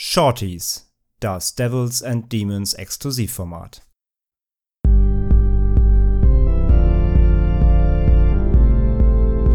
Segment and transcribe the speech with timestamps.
[0.00, 0.84] Shorties,
[1.18, 3.80] das Devils and Demons Exklusivformat.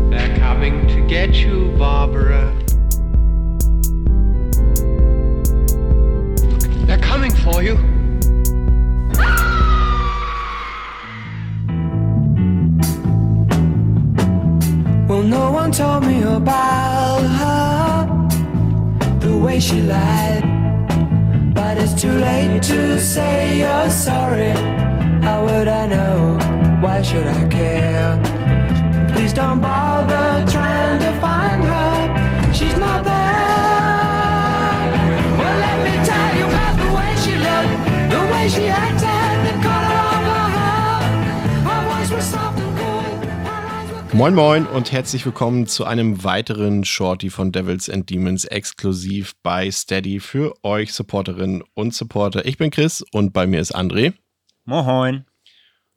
[0.10, 2.54] They're coming to get you, Barbara.
[6.88, 7.78] They're coming for you.
[15.08, 17.73] Well, no one told me about her, the
[19.54, 20.44] way she lied.
[21.54, 24.54] But it's too late to say you're sorry.
[25.26, 26.38] How would I know?
[26.82, 28.12] Why should I care?
[29.14, 32.54] Please don't bother trying to find her.
[32.54, 33.23] She's not there.
[44.14, 49.72] Moin Moin und herzlich willkommen zu einem weiteren Shorty von Devils and Demons exklusiv bei
[49.72, 52.46] Steady für euch Supporterinnen und Supporter.
[52.46, 54.14] Ich bin Chris und bei mir ist André.
[54.66, 55.26] Moin.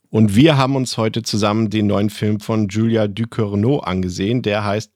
[0.09, 4.41] Und wir haben uns heute zusammen den neuen Film von Julia Ducournau angesehen.
[4.41, 4.91] Der heißt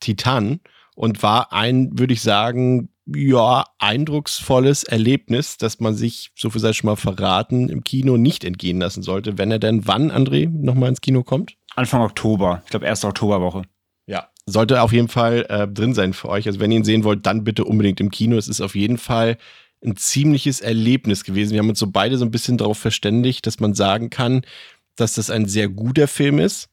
[0.00, 0.60] Titan
[0.94, 6.74] und war ein, würde ich sagen, ja, eindrucksvolles Erlebnis, das man sich, so viel sei
[6.74, 10.90] schon mal verraten, im Kino nicht entgehen lassen sollte, wenn er denn wann, André, nochmal
[10.90, 11.56] ins Kino kommt?
[11.76, 13.62] Anfang Oktober, ich glaube erste Oktoberwoche.
[14.06, 16.46] Ja, sollte auf jeden Fall äh, drin sein für euch.
[16.46, 18.36] Also wenn ihr ihn sehen wollt, dann bitte unbedingt im Kino.
[18.36, 19.36] Es ist auf jeden Fall
[19.84, 21.52] ein ziemliches Erlebnis gewesen.
[21.52, 24.42] Wir haben uns so beide so ein bisschen darauf verständigt, dass man sagen kann,
[24.96, 26.68] dass das ein sehr guter Film ist,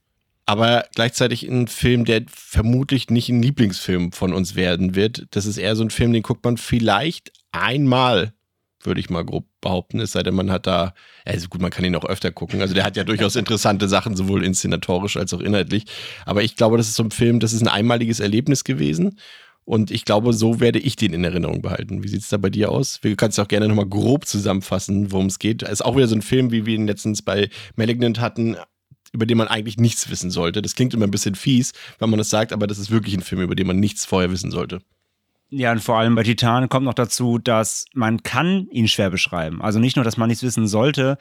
[0.45, 5.27] aber gleichzeitig ein Film, der vermutlich nicht ein Lieblingsfilm von uns werden wird.
[5.31, 8.33] Das ist eher so ein Film, den guckt man vielleicht einmal,
[8.85, 10.93] würde ich mal grob behaupten, es sei denn, man hat da,
[11.25, 12.61] also gut, man kann ihn auch öfter gucken.
[12.61, 15.85] Also der hat ja durchaus interessante Sachen, sowohl inszenatorisch als auch inhaltlich.
[16.25, 19.19] Aber ich glaube, das ist so ein Film, das ist ein einmaliges Erlebnis gewesen.
[19.65, 22.03] Und ich glaube, so werde ich den in Erinnerung behalten.
[22.03, 22.99] Wie sieht es da bei dir aus?
[23.01, 25.61] Du kannst auch gerne nochmal grob zusammenfassen, worum es geht.
[25.63, 28.57] Ist auch wieder so ein Film, wie wir ihn letztens bei Malignant hatten,
[29.13, 30.61] über den man eigentlich nichts wissen sollte.
[30.61, 33.21] Das klingt immer ein bisschen fies, wenn man das sagt, aber das ist wirklich ein
[33.21, 34.81] Film, über den man nichts vorher wissen sollte.
[35.55, 39.61] Ja, und vor allem bei Titan kommt noch dazu, dass man kann ihn schwer beschreiben.
[39.61, 41.19] Also nicht nur, dass man nichts wissen sollte,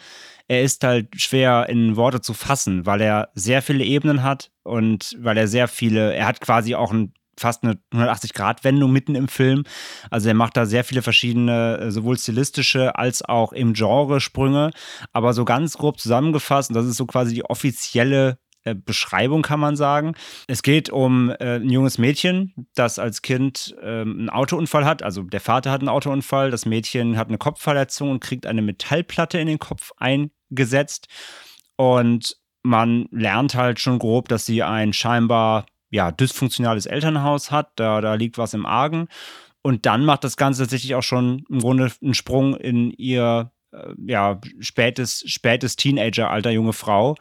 [0.48, 5.14] er ist halt schwer in Worte zu fassen, weil er sehr viele Ebenen hat und
[5.18, 9.64] weil er sehr viele, er hat quasi auch ein fast eine 180-Grad-Wendung mitten im Film.
[10.10, 14.70] Also er macht da sehr viele verschiedene, äh, sowohl stilistische als auch im Genre Sprünge.
[15.12, 18.38] Aber so ganz grob zusammengefasst, und das ist so quasi die offizielle
[18.74, 20.14] Beschreibung, kann man sagen.
[20.46, 25.02] Es geht um äh, ein junges Mädchen, das als Kind ähm, einen Autounfall hat.
[25.02, 29.38] Also der Vater hat einen Autounfall, das Mädchen hat eine Kopfverletzung und kriegt eine Metallplatte
[29.38, 31.08] in den Kopf eingesetzt.
[31.76, 38.00] Und man lernt halt schon grob, dass sie ein scheinbar ja, dysfunktionales Elternhaus hat, da,
[38.00, 39.08] da liegt was im Argen.
[39.62, 43.94] Und dann macht das Ganze tatsächlich auch schon im Grunde einen Sprung in ihr äh,
[44.06, 47.16] ja, spätes, spätes Teenageralter, junge Frau.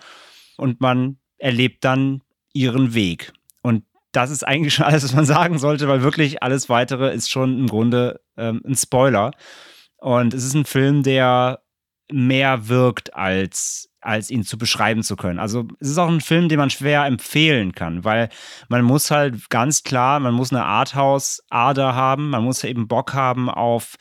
[0.57, 2.21] Und man erlebt dann
[2.53, 3.33] ihren Weg.
[3.61, 7.29] Und das ist eigentlich schon alles, was man sagen sollte, weil wirklich alles weitere ist
[7.29, 9.31] schon im Grunde ähm, ein Spoiler.
[9.97, 11.61] Und es ist ein Film, der
[12.11, 15.39] mehr wirkt als als ihn zu beschreiben zu können.
[15.39, 18.29] Also es ist auch ein Film, den man schwer empfehlen kann, weil
[18.67, 23.49] man muss halt ganz klar, man muss eine Arthouse-Ader haben, man muss eben Bock haben
[23.49, 23.95] auf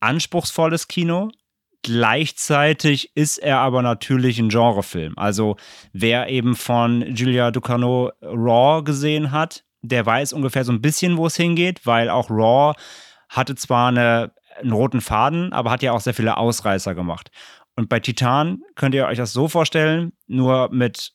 [0.00, 1.30] anspruchsvolles Kino.
[1.82, 5.14] Gleichzeitig ist er aber natürlich ein Genrefilm.
[5.16, 5.56] Also
[5.92, 11.26] wer eben von Julia Ducournau Raw gesehen hat, der weiß ungefähr so ein bisschen, wo
[11.26, 12.74] es hingeht, weil auch Raw
[13.28, 17.30] hatte zwar eine, einen roten Faden, aber hat ja auch sehr viele Ausreißer gemacht.
[17.74, 21.12] Und bei Titan könnt ihr euch das so vorstellen, nur mit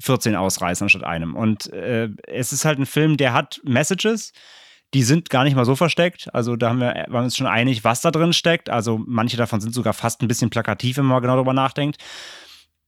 [0.00, 1.34] 14 Ausreißern statt einem.
[1.36, 4.32] Und äh, es ist halt ein Film, der hat Messages,
[4.94, 6.32] die sind gar nicht mal so versteckt.
[6.34, 8.68] Also da haben wir, waren wir uns schon einig, was da drin steckt.
[8.68, 11.96] Also manche davon sind sogar fast ein bisschen plakativ, wenn man genau darüber nachdenkt.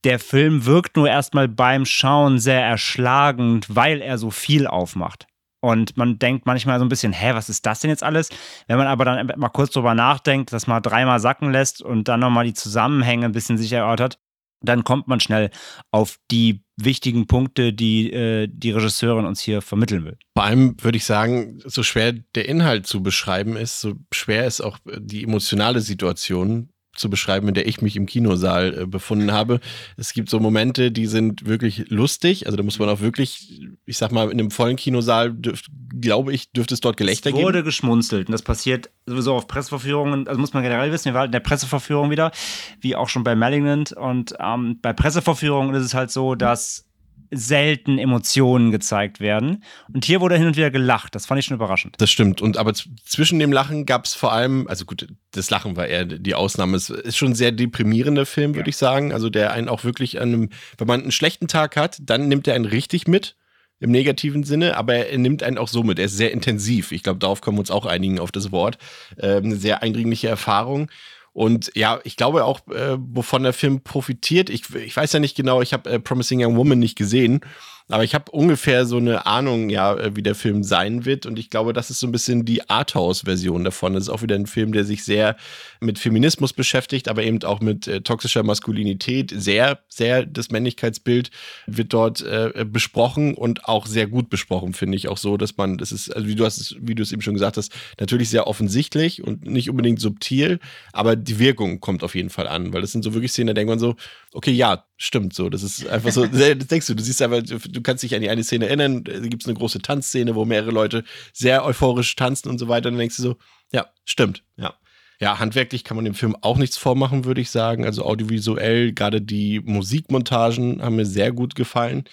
[0.03, 5.25] Der Film wirkt nur erstmal beim Schauen sehr erschlagend, weil er so viel aufmacht.
[5.61, 8.29] Und man denkt manchmal so ein bisschen, hä, was ist das denn jetzt alles?
[8.67, 12.19] Wenn man aber dann mal kurz drüber nachdenkt, das mal dreimal sacken lässt und dann
[12.19, 14.19] nochmal die Zusammenhänge ein bisschen sich erörtert,
[14.65, 15.49] dann kommt man schnell
[15.91, 20.17] auf die wichtigen Punkte, die äh, die Regisseurin uns hier vermitteln will.
[20.35, 24.61] Vor allem würde ich sagen, so schwer der Inhalt zu beschreiben ist, so schwer ist
[24.61, 29.59] auch die emotionale Situation zu beschreiben, in der ich mich im Kinosaal äh, befunden habe.
[29.97, 32.45] Es gibt so Momente, die sind wirklich lustig.
[32.45, 35.67] Also da muss man auch wirklich, ich sag mal, in einem vollen Kinosaal, dürft,
[36.05, 37.45] glaube ich, dürfte es dort Gelächter es geben.
[37.45, 41.25] wurde geschmunzelt und das passiert sowieso auf Presseverführungen, also muss man generell wissen, wir waren
[41.25, 42.31] in der Presseverführung wieder,
[42.79, 46.85] wie auch schon bei Malignant und ähm, bei Presseverführungen ist es halt so, dass
[47.31, 49.63] selten Emotionen gezeigt werden.
[49.91, 51.15] Und hier wurde hin und wieder gelacht.
[51.15, 51.95] Das fand ich schon überraschend.
[51.97, 52.41] Das stimmt.
[52.41, 56.05] Und aber zwischen dem Lachen gab es vor allem, also gut, das Lachen war eher
[56.05, 56.77] die Ausnahme.
[56.77, 58.69] Es ist schon ein sehr deprimierender Film, würde ja.
[58.69, 59.11] ich sagen.
[59.11, 62.47] Also der einen auch wirklich an einem, wenn man einen schlechten Tag hat, dann nimmt
[62.47, 63.35] er einen richtig mit
[63.79, 65.99] im negativen Sinne, aber er nimmt einen auch so mit.
[65.99, 66.91] Er ist sehr intensiv.
[66.91, 68.77] Ich glaube, darauf können wir uns auch einigen auf das Wort.
[69.19, 70.89] Ähm, eine sehr eindringliche Erfahrung.
[71.33, 74.49] Und ja, ich glaube auch, äh, wovon der Film profitiert.
[74.49, 77.41] Ich, ich weiß ja nicht genau, ich habe äh, Promising Young Woman nicht gesehen.
[77.89, 81.27] Aber ich habe ungefähr so eine Ahnung, ja, äh, wie der Film sein wird.
[81.27, 83.93] Und ich glaube, das ist so ein bisschen die Arthouse-Version davon.
[83.93, 85.35] Das ist auch wieder ein Film, der sich sehr
[85.79, 89.31] mit Feminismus beschäftigt, aber eben auch mit äh, toxischer Maskulinität.
[89.35, 91.29] Sehr, sehr das Männlichkeitsbild
[91.67, 95.07] wird dort äh, besprochen und auch sehr gut besprochen, finde ich.
[95.07, 97.33] Auch so, dass man, das ist, also wie du hast wie du es eben schon
[97.33, 100.59] gesagt hast, natürlich sehr offensichtlich und nicht unbedingt subtil,
[100.93, 103.53] aber die Wirkung kommt auf jeden Fall an, weil das sind so wirklich Szenen, da
[103.53, 103.95] denkt man so,
[104.33, 105.49] okay, ja, stimmt so.
[105.49, 108.29] Das ist einfach so, das denkst du, du siehst einfach, du kannst dich an die
[108.29, 111.03] eine Szene erinnern, da gibt es eine große Tanzszene, wo mehrere Leute
[111.33, 112.89] sehr euphorisch tanzen und so weiter.
[112.89, 113.37] Und dann denkst du so,
[113.71, 114.73] ja, stimmt, ja.
[115.21, 117.85] Ja, handwerklich kann man dem Film auch nichts vormachen, würde ich sagen.
[117.85, 122.03] Also audiovisuell, gerade die Musikmontagen haben mir sehr gut gefallen.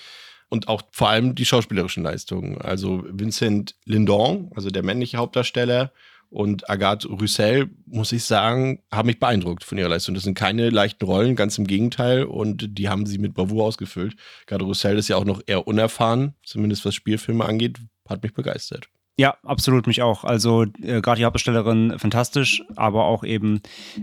[0.48, 2.60] Und auch vor allem die schauspielerischen Leistungen.
[2.60, 5.92] Also Vincent Lindon, also der männliche Hauptdarsteller,
[6.32, 10.14] und Agathe Roussel, muss ich sagen, haben mich beeindruckt von ihrer Leistung.
[10.14, 12.24] Das sind keine leichten Rollen, ganz im Gegenteil.
[12.24, 14.16] Und die haben sie mit Bravour ausgefüllt.
[14.46, 17.80] Agathe Roussel ist ja auch noch eher unerfahren, zumindest was Spielfilme angeht.
[18.08, 18.88] Hat mich begeistert.
[19.18, 20.24] Ja, absolut, mich auch.
[20.24, 23.60] Also äh, gerade die Hauptdarstellerin fantastisch, aber auch eben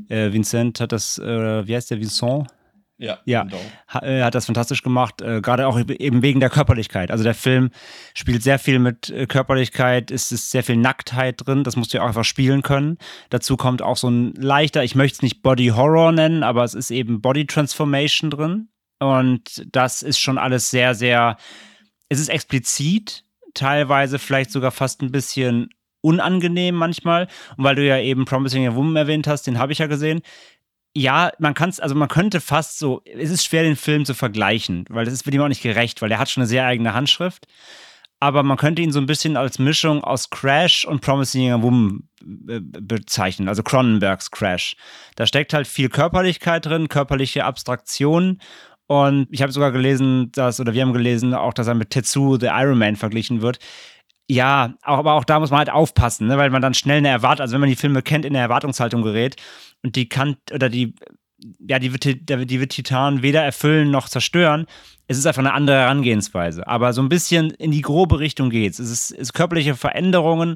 [0.07, 2.47] äh, Vincent hat das, äh, wie heißt der, Vincent?
[2.99, 3.47] Ja, ja
[3.87, 7.11] ha, äh, hat das fantastisch gemacht, äh, gerade auch eben wegen der Körperlichkeit.
[7.11, 7.69] Also der Film
[8.13, 11.97] spielt sehr viel mit äh, Körperlichkeit, es ist sehr viel Nacktheit drin, das musst du
[11.97, 12.97] ja auch einfach spielen können.
[13.29, 16.73] Dazu kommt auch so ein leichter, ich möchte es nicht Body Horror nennen, aber es
[16.73, 18.67] ist eben Body Transformation drin.
[18.99, 21.37] Und das ist schon alles sehr, sehr,
[22.09, 23.23] es ist explizit,
[23.53, 25.69] teilweise vielleicht sogar fast ein bisschen
[26.01, 27.29] unangenehm manchmal.
[27.55, 30.21] Und weil du ja eben Promising a Woman erwähnt hast, den habe ich ja gesehen
[30.99, 34.13] ja, man kann es, also man könnte fast so, es ist schwer, den Film zu
[34.13, 36.65] vergleichen, weil das ist wird ihm auch nicht gerecht, weil er hat schon eine sehr
[36.65, 37.47] eigene Handschrift.
[38.21, 42.09] Aber man könnte ihn so ein bisschen als Mischung aus Crash und Promising a Woman
[42.49, 44.75] äh, bezeichnen, also Cronenbergs Crash.
[45.15, 48.41] Da steckt halt viel Körperlichkeit drin, körperliche Abstraktion.
[48.87, 52.37] Und ich habe sogar gelesen, dass, oder wir haben gelesen, auch, dass er mit Tetsu
[52.37, 53.59] the Iron Man verglichen wird.
[54.31, 56.37] Ja, aber auch da muss man halt aufpassen, ne?
[56.37, 59.01] weil man dann schnell eine Erwartung, also wenn man die Filme kennt, in eine Erwartungshaltung
[59.01, 59.37] gerät
[59.81, 60.93] und die kann oder die
[61.67, 64.65] ja, die wird, die wird Titan weder erfüllen noch zerstören.
[65.07, 66.67] Es ist einfach eine andere Herangehensweise.
[66.67, 68.79] Aber so ein bisschen in die grobe Richtung geht's.
[68.79, 70.55] Es ist, ist körperliche Veränderungen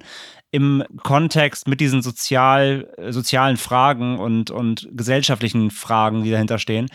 [0.51, 6.89] im Kontext mit diesen sozial, sozialen Fragen und, und gesellschaftlichen Fragen, die dahinter stehen.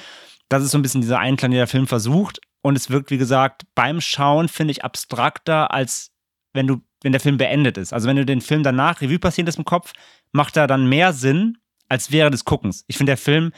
[0.48, 2.40] Das ist so ein bisschen dieser Einklang, den der Film versucht.
[2.60, 6.10] Und es wirkt, wie gesagt, beim Schauen, finde ich, abstrakter, als
[6.52, 7.92] wenn du, wenn der Film beendet ist.
[7.92, 9.92] Also wenn du den Film danach Revue passieren lässt im Kopf,
[10.32, 11.58] macht er dann mehr Sinn,
[11.88, 12.84] als während des Guckens.
[12.86, 13.52] Ich finde, der Film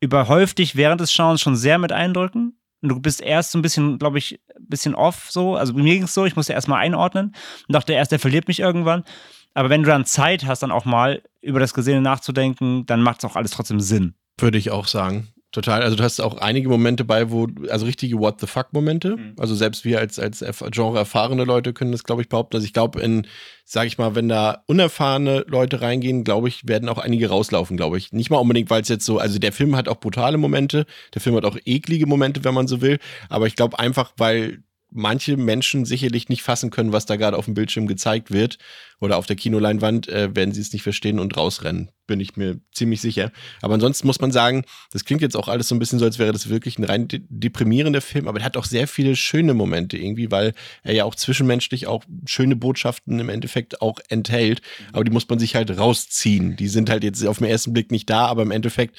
[0.00, 2.56] überhäuft dich während des Schauens schon sehr mit Eindrücken.
[2.82, 5.56] Und du bist erst so ein bisschen, glaube ich, ein bisschen off so.
[5.56, 7.34] Also mir ging es so, ich musste erstmal einordnen
[7.68, 9.04] und dachte erst, der verliert mich irgendwann.
[9.52, 13.18] Aber wenn du dann Zeit hast, dann auch mal über das Gesehene nachzudenken, dann macht
[13.18, 14.14] es auch alles trotzdem Sinn.
[14.38, 15.28] Würde ich auch sagen.
[15.52, 15.82] Total.
[15.82, 19.16] Also du hast auch einige Momente bei, wo, also richtige What the fuck-Momente.
[19.16, 19.34] Mhm.
[19.36, 22.56] Also selbst wir als, als Genre erfahrene Leute können das, glaube ich, behaupten.
[22.56, 23.26] Also ich glaube, in,
[23.64, 27.98] sage ich mal, wenn da unerfahrene Leute reingehen, glaube ich, werden auch einige rauslaufen, glaube
[27.98, 28.12] ich.
[28.12, 31.20] Nicht mal unbedingt, weil es jetzt so, also der Film hat auch brutale Momente, der
[31.20, 33.00] Film hat auch eklige Momente, wenn man so will.
[33.28, 37.44] Aber ich glaube einfach, weil manche Menschen sicherlich nicht fassen können, was da gerade auf
[37.44, 38.58] dem Bildschirm gezeigt wird
[39.00, 41.90] oder auf der Kinoleinwand, äh, werden sie es nicht verstehen und rausrennen.
[42.06, 43.30] Bin ich mir ziemlich sicher.
[43.62, 46.18] Aber ansonsten muss man sagen, das klingt jetzt auch alles so ein bisschen so, als
[46.18, 49.54] wäre das wirklich ein rein de deprimierender Film, aber er hat auch sehr viele schöne
[49.54, 50.52] Momente irgendwie, weil
[50.82, 54.60] er ja auch zwischenmenschlich auch schöne Botschaften im Endeffekt auch enthält.
[54.92, 56.56] Aber die muss man sich halt rausziehen.
[56.56, 58.96] Die sind halt jetzt auf den ersten Blick nicht da, aber im Endeffekt,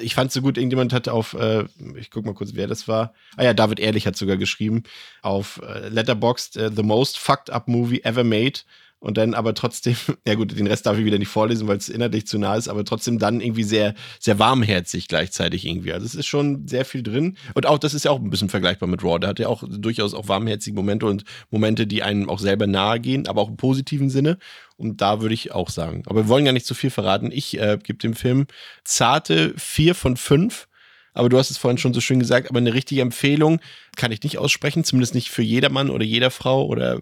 [0.00, 1.64] ich fand es so gut, irgendjemand hat auf, äh,
[1.96, 3.12] ich guck mal kurz, wer das war.
[3.36, 4.82] Ah ja, David Ehrlich hat sogar geschrieben,
[5.22, 8.60] auf äh, Letterboxd, uh, The Most Fucked Up Movie Ever Made
[8.98, 9.94] und dann aber trotzdem,
[10.26, 12.68] ja gut, den Rest darf ich wieder nicht vorlesen, weil es inhaltlich zu nah ist,
[12.68, 15.92] aber trotzdem dann irgendwie sehr, sehr warmherzig gleichzeitig irgendwie.
[15.92, 17.36] Also es ist schon sehr viel drin.
[17.54, 19.18] Und auch, das ist ja auch ein bisschen vergleichbar mit Raw.
[19.18, 22.98] Der hat ja auch durchaus auch warmherzige Momente und Momente, die einem auch selber nahe
[22.98, 24.38] gehen, aber auch im positiven Sinne.
[24.76, 26.02] Und da würde ich auch sagen.
[26.06, 27.30] Aber wir wollen gar nicht zu viel verraten.
[27.30, 28.46] Ich äh, gebe dem Film
[28.84, 30.68] zarte vier von fünf.
[31.12, 33.60] Aber du hast es vorhin schon so schön gesagt, aber eine richtige Empfehlung
[33.96, 37.00] kann ich nicht aussprechen, zumindest nicht für jedermann oder jeder Frau oder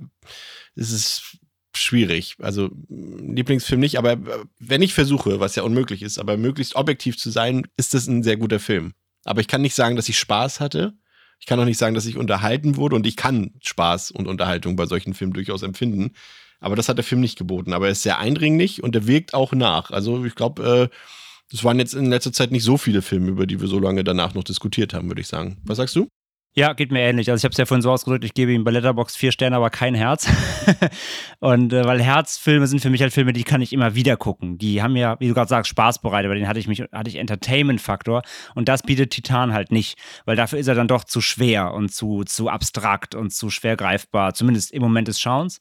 [0.77, 1.39] es ist
[1.79, 2.37] schwierig.
[2.41, 7.19] Also Lieblingsfilm nicht, aber äh, wenn ich versuche, was ja unmöglich ist, aber möglichst objektiv
[7.19, 8.93] zu sein, ist das ein sehr guter Film.
[9.25, 10.95] Aber ich kann nicht sagen, dass ich Spaß hatte.
[11.41, 14.77] Ich kann auch nicht sagen, dass ich unterhalten wurde und ich kann Spaß und Unterhaltung
[14.77, 16.13] bei solchen Filmen durchaus empfinden.
[16.61, 17.73] Aber das hat der Film nicht geboten.
[17.73, 19.91] Aber er ist sehr eindringlich und er wirkt auch nach.
[19.91, 23.61] Also ich glaube, äh, waren jetzt in letzter Zeit nicht so viele Filme, über die
[23.61, 25.59] wir so lange danach noch diskutiert haben, würde ich sagen.
[25.65, 26.09] Was sagst du?
[26.57, 27.29] Ja, geht mir ähnlich.
[27.29, 29.57] Also ich habe es ja vorhin so ausgedrückt, ich gebe ihm bei Letterbox vier Sterne,
[29.57, 30.29] aber kein Herz.
[31.41, 34.57] und äh, weil Herzfilme sind für mich halt Filme, die kann ich immer wieder gucken.
[34.57, 37.11] Die haben ja, wie du gerade sagst, Spaß bereitet, bei denen hatte ich mich, hatte
[37.11, 38.23] ich Entertainment-Faktor.
[38.55, 41.93] Und das bietet Titan halt nicht, weil dafür ist er dann doch zu schwer und
[41.93, 45.59] zu, zu abstrakt und zu schwer greifbar, zumindest im Moment des Schauens.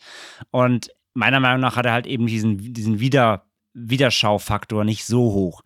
[0.51, 5.63] Und meiner Meinung nach hat er halt eben diesen, diesen Wieder, Wiederschaufaktor nicht so hoch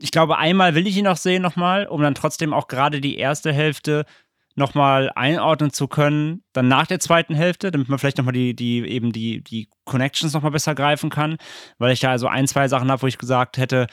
[0.00, 3.18] ich glaube, einmal will ich ihn noch sehen nochmal, um dann trotzdem auch gerade die
[3.18, 4.04] erste Hälfte
[4.56, 8.80] nochmal einordnen zu können, dann nach der zweiten Hälfte, damit man vielleicht nochmal die, die,
[8.80, 11.36] eben die, die Connections nochmal besser greifen kann,
[11.78, 13.86] weil ich da also ein, zwei Sachen habe, wo ich gesagt hätte,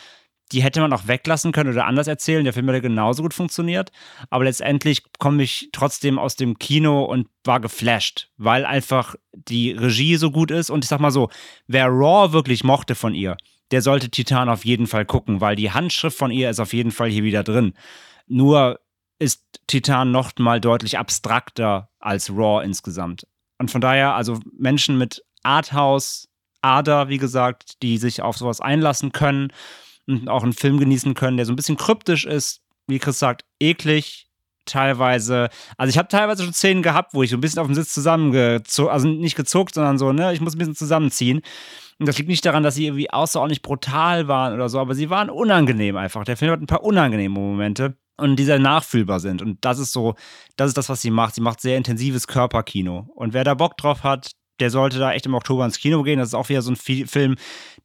[0.52, 2.44] die hätte man auch weglassen können oder anders erzählen.
[2.44, 3.92] Der Film hätte genauso gut funktioniert.
[4.30, 10.16] Aber letztendlich komme ich trotzdem aus dem Kino und war geflasht, weil einfach die Regie
[10.16, 10.70] so gut ist.
[10.70, 11.30] Und ich sag mal so,
[11.68, 13.36] wer Raw wirklich mochte von ihr,
[13.72, 16.92] der sollte Titan auf jeden Fall gucken, weil die Handschrift von ihr ist auf jeden
[16.92, 17.74] Fall hier wieder drin.
[18.28, 18.80] Nur
[19.20, 23.28] ist Titan noch mal deutlich abstrakter als Raw insgesamt.
[23.58, 26.30] Und von daher, also Menschen mit Arthouse,
[26.62, 29.52] Ader, wie gesagt, die sich auf sowas einlassen können
[30.08, 33.46] und auch einen Film genießen können, der so ein bisschen kryptisch ist, wie Chris sagt,
[33.60, 34.28] eklig,
[34.66, 37.76] teilweise, also ich habe teilweise schon Szenen gehabt, wo ich so ein bisschen auf dem
[37.76, 41.42] Sitz zusammengezogen, also nicht gezuckt, sondern so, ne, ich muss ein bisschen zusammenziehen.
[42.00, 45.10] Und das liegt nicht daran, dass sie irgendwie außerordentlich brutal waren oder so, aber sie
[45.10, 46.24] waren unangenehm einfach.
[46.24, 49.42] Der Film hat ein paar unangenehme Momente und die sehr nachfühlbar sind.
[49.42, 50.16] Und das ist so,
[50.58, 51.36] das ist das, was sie macht.
[51.36, 53.10] Sie macht sehr intensives Körperkino.
[53.16, 56.20] Und wer da Bock drauf hat, der sollte da echt im Oktober ins Kino gehen.
[56.20, 57.36] Das ist auch wieder so ein Film,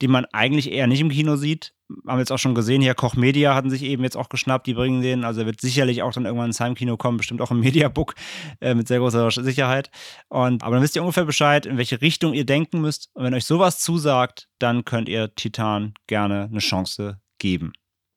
[0.00, 1.74] den man eigentlich eher nicht im Kino sieht.
[2.06, 4.66] Haben wir jetzt auch schon gesehen, hier Koch Media hatten sich eben jetzt auch geschnappt,
[4.66, 5.24] die bringen den.
[5.24, 8.14] Also er wird sicherlich auch dann irgendwann ins Heimkino kommen, bestimmt auch im Mediabook
[8.60, 9.90] äh, mit sehr großer Sicherheit.
[10.28, 13.10] Und, aber dann wisst ihr ungefähr Bescheid, in welche Richtung ihr denken müsst.
[13.14, 17.72] Und wenn euch sowas zusagt, dann könnt ihr Titan gerne eine Chance geben.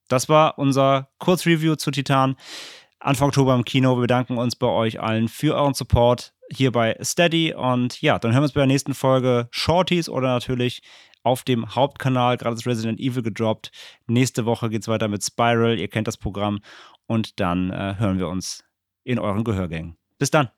[0.07, 2.35] Das war unser Kurzreview zu Titan.
[3.05, 3.95] Anfang Oktober im Kino.
[3.95, 7.53] Wir bedanken uns bei euch allen für euren Support hier bei Steady.
[7.53, 10.81] Und ja, dann hören wir uns bei der nächsten Folge Shorties oder natürlich
[11.21, 13.69] auf dem Hauptkanal, gerade das Resident Evil gedroppt.
[14.07, 15.77] Nächste Woche geht es weiter mit Spiral.
[15.77, 16.61] Ihr kennt das Programm.
[17.05, 18.63] Und dann äh, hören wir uns
[19.03, 19.97] in euren Gehörgängen.
[20.17, 20.49] Bis dann.